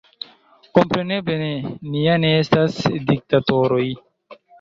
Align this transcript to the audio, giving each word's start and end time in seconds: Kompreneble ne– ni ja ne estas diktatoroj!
Kompreneble 0.77 1.35
ne– 1.41 1.49
ni 1.91 2.01
ja 2.05 2.15
ne 2.23 2.31
estas 2.45 2.79
diktatoroj! 3.11 3.83